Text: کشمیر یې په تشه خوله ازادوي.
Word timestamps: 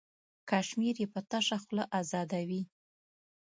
کشمیر 0.49 0.95
یې 1.01 1.07
په 1.13 1.19
تشه 1.29 1.57
خوله 1.63 1.85
ازادوي. 1.99 2.61